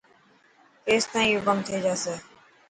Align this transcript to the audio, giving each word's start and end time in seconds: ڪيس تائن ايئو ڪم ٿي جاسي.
ڪيس 0.85 1.03
تائن 1.11 1.25
ايئو 1.27 1.39
ڪم 1.47 1.57
ٿي 1.67 1.77
جاسي. 1.85 2.15